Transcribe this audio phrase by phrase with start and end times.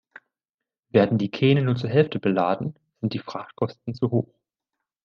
[0.89, 4.33] Werden die Kähne nur zur Hälfte beladen, sind die Frachtkosten zu hoch.